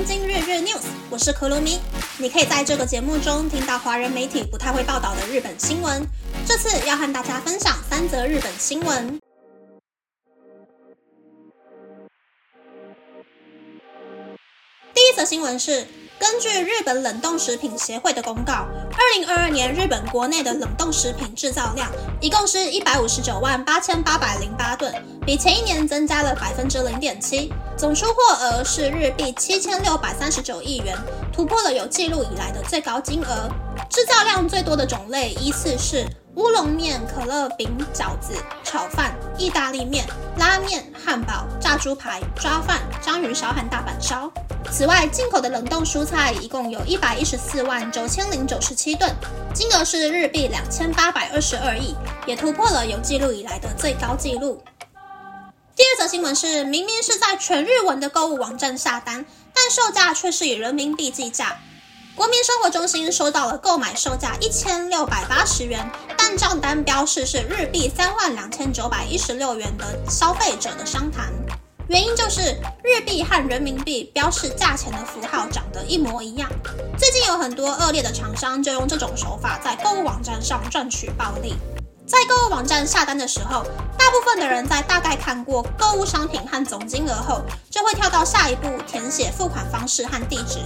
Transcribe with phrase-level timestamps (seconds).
[0.00, 0.80] 东京日日 news，
[1.10, 1.78] 我是可鲁米。
[2.16, 6.02] 你可以在这个节目中听到华人媒体不太会报道的日本新闻。
[6.46, 9.20] 这次要和大家分享三则日本新闻。
[14.94, 15.86] 第一则新闻是。
[16.20, 24.92] 根据日本冷冻食品协会的公告，二零二二年日本国内的冷冻食品制造量一共是一百五十九万八千八百零八吨，
[25.24, 30.94] 比前一年增加了百分之零点七，总出货额是日币七千六百三十九亿元，
[31.32, 33.48] 突破了有记录以来的最高金额。
[33.88, 36.06] 制造量最多的种类依次是。
[36.36, 38.32] 乌龙面、可乐饼、饺子、
[38.62, 40.06] 炒饭、意大利面、
[40.38, 44.30] 拉面、汉堡、炸猪排、抓饭、章鱼烧和大阪烧。
[44.72, 49.12] 此外，进口的冷冻蔬菜一共有一百一十四万九千零九十七吨，
[49.52, 51.94] 金额是日币两千八百二十二亿，
[52.26, 54.62] 也突破了有记录以来的最高纪录。
[55.74, 61.58] 第二则新闻是，明明是在全日文的购物网站下单，但售价却是以人民币计价。
[62.14, 71.32] 国民生活中心收到了购买售价一千六百八十元，但账单标示是日币三万两千九百一十六元的消费者的商谈，
[71.90, 76.48] 原因就是日币和人民币标示价钱的符号长得一模一样。
[76.96, 81.56] 最近有很多恶劣的厂商就用这种手法在购物网站上赚取暴利。
[82.06, 83.64] 在购物网站下单的时候，
[83.98, 90.60] 大部分的人在大概看过购物商品和总金额后，就会跳到下一步填写付款方式和地址。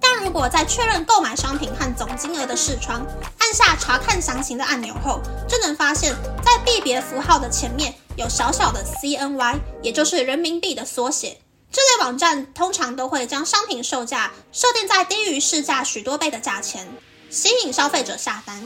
[0.00, 3.04] 但如果在确认购买商品和总金额的视窗，
[3.40, 11.38] 按下查看详情的按钮后，就能发现，在币别符号的前面有小小的 CNY，也就是人民币的缩写。
[11.70, 16.88] 这类网站通常都会将商品售价设定在低于市价许多倍的价钱，
[17.30, 18.60] 吸引消费者下单。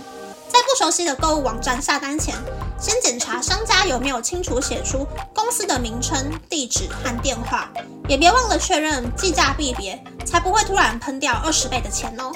[0.48, 2.34] 在不熟悉的购物网站下单前，
[2.80, 7.70] 先检查商家有没有清楚写出公司的名称、地址和电话，
[8.08, 12.32] 也别忘了确认计价币别，才不会突然喷掉二十倍的钱哦。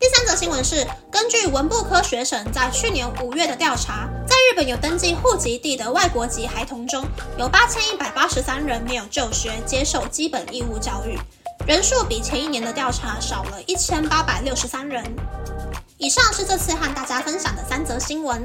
[0.00, 7.04] 第三则新闻是，根据文部科学省在去年五月的调查，在日本有登记户籍地的外国籍孩童中，
[7.36, 11.18] 有八千一百八十三人没有就学接受基本义务教育，
[11.66, 15.04] 人数比前一年的调查少了一千八百六十三人。
[15.96, 18.40] 以上是这次和大家分享的三则新闻。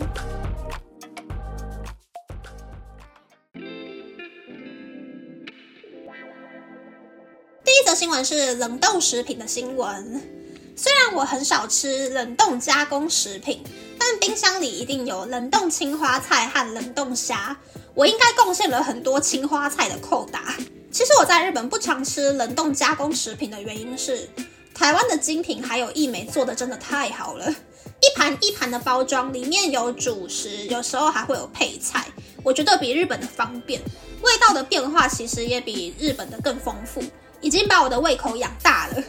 [7.63, 10.42] 第一则新闻是冷冻食品的新闻。
[10.75, 13.63] 虽然我很少吃冷冻加工食品，
[13.99, 17.57] 但冰箱里一定有冷冻青花菜和冷冻虾。
[17.93, 20.55] 我应该贡献了很多青花菜的扣打。
[20.91, 24.29] 其实我在日本不常吃冷冻加工食品的原因是。
[24.75, 32.07] 台湾的精品还有益美做的真的太好了，一盘一盘的包装，里面有主食，有时候还会有配菜，
[32.41, 33.79] 我觉得比日本的方便，
[34.23, 37.03] 味道的变化其实也比日本的更丰富，
[37.39, 39.03] 已经把我的胃口养大了。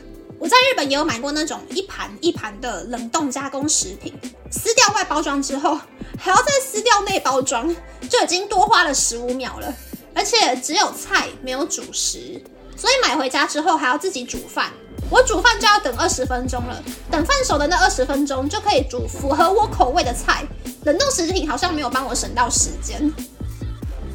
[0.44, 4.12] 我在日本也有买过那种一盘一盘的冷冻加工食品，
[4.50, 5.80] 撕掉外包装之后，
[6.18, 7.74] 还要再撕掉内包装，
[8.10, 9.74] 就已经多花了十五秒了，
[10.14, 12.44] 而且只有菜没有主食，
[12.76, 14.70] 所以买回家之后还要自己煮饭。
[15.08, 20.46] 我煮饭就要等二十分钟了，等饭熟的那二十分钟就可以煮符合我口味的菜。
[20.84, 23.10] 冷冻食品好像没有帮我省到时间。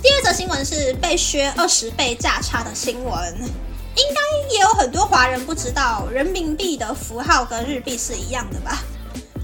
[0.04, 3.36] 第二则新闻是被削二十倍价差的新闻，
[4.00, 8.82] 应该也有很多华人不知道人民币的符号跟日币是一样的吧？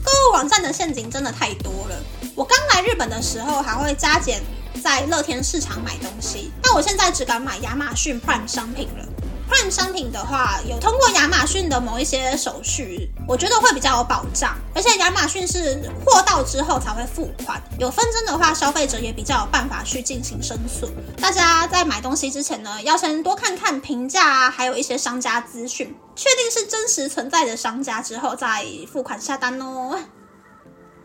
[0.03, 1.95] 购物网站的陷阱真的太多了。
[2.33, 4.41] 我刚来日本的时候还会加减
[4.81, 9.05] 在乐天市场买东西，但我现在只敢买亚马逊 Prime 商品了。
[9.47, 14.55] 换商品的话，有通过亚马逊的某一些手续，我觉得会比较有保障。
[14.73, 20.89] 而且亚马逊是货到之后才会付款，有纷争的话，消费者也比较有办法去进行申诉。
[21.21, 29.99] 大家在买东西之前呢，要先多看看评价啊，还有一些商家资讯，确定是真实存在的商家之后再付款下单哦。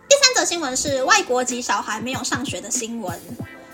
[0.09, 3.21] 第三则新闻是外国籍小孩没有上学的新闻。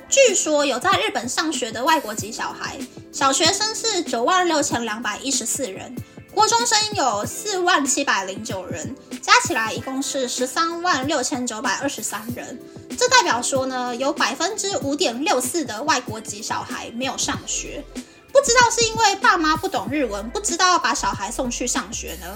[0.08, 2.78] 据说有在日本上学的外国籍小孩，
[3.16, 5.96] 小学生是九万六千两百一十四人，
[6.34, 12.60] 国中生有四万七百零九人，加起来一共是十三万六千九百二十三人。
[12.90, 17.82] 这代表说呢，有百分之五点六四的外国籍小孩没有上学。
[18.30, 22.26] 不知道是因为爸妈不懂日文，不知道要把小孩送去上学呢，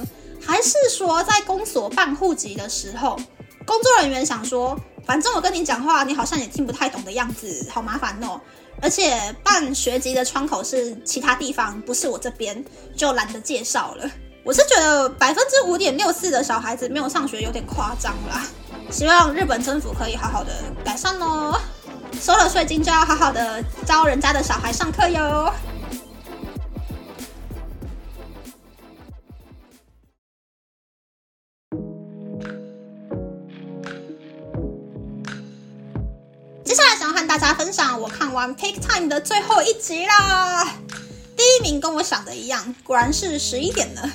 [0.43, 3.21] 还是说在公所办户籍的时候，
[3.67, 4.81] 工作人员想说。
[5.11, 8.41] 反正我跟你讲话，你好像也听不太懂的样子，好麻烦哦。
[8.81, 12.65] 而且办学籍的窗口是其他地方，不是我这边，
[12.97, 14.09] 就懒得介绍了。
[14.45, 18.47] 我是觉得百分之五点六四的小孩子没有上学有点夸张啦。
[18.89, 20.53] 希望日本政府可以好好的
[20.85, 21.61] 改善哦。
[22.21, 25.53] 收了税金就要好好的教人家的小孩上课哟。
[37.31, 40.65] 大家分享我看完《Peak Time》的最后一集啦。
[41.37, 44.11] 第一名跟我想的一样，果然是十一点了。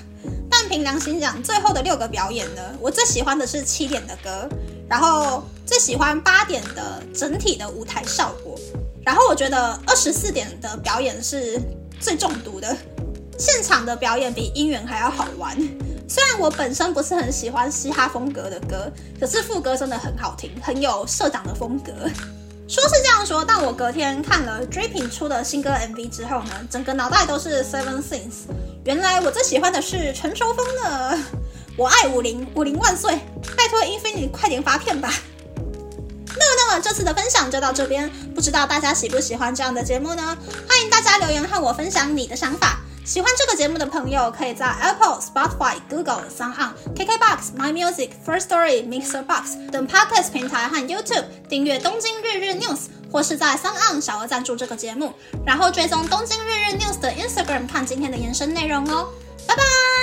[0.52, 4.50] 但凭良心讲，最后的六个表演呢，我最喜欢的是七点的歌，
[4.90, 8.60] 然后最喜欢八点的整体的舞台效果，
[9.06, 11.58] 然后我觉得二十四点的表演是
[12.02, 12.76] 最中毒的，
[13.40, 15.58] 现场的表演比音源还要好玩。
[16.06, 21.94] 虽然我本身不是很喜欢嘻哈风格的歌，可是副歌真的很好听，很有社长的风格。
[22.68, 28.48] 说是这样说，但我隔天看了 Dripping 出的新歌 MV 之后呢，整个脑袋都是 Seven Things。
[28.84, 31.20] 原来我最喜欢的是成熟风的。
[31.78, 33.20] 我爱五零，五零万岁！
[33.56, 35.14] 拜托 Infinity 快点发片吧。
[35.46, 40.38] 那么，那么这次的分享就到这边，不知道大家喜不喜欢这样的节目呢？
[40.68, 42.80] 欢迎大家留言和我分享你的想法。
[43.06, 52.78] 喜欢这个节目的朋友，可以在 Apple、Spotify、Google、s o u n KKBox、My Music、First Story、Mixer Box 等 Podcast 平台和 YouTube 订阅《东京日日 News》，
[53.12, 55.14] 或是在 s o n 小额赞助这个节目，
[55.46, 59.10] 然后追踪《东京日日 News》的 Instagram 看今天的延伸内容哦。
[59.48, 59.95] 拜拜。